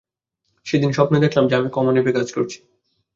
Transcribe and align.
সেদিন 0.65 0.89
স্বপ্নে 0.91 1.17
দেখলাম 1.19 1.45
যে, 1.47 1.53
আমি 1.55 1.69
কমন 1.69 1.93
অ্যাপে 1.93 2.11
কাজ 2.11 2.27
করছি। 2.31 2.57